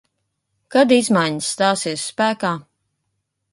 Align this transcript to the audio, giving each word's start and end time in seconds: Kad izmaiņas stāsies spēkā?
Kad 0.75 0.93
izmaiņas 0.95 1.51
stāsies 1.57 2.07
spēkā? 2.13 2.57